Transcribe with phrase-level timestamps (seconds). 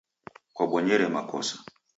[0.55, 1.55] Kwabonyere makosa.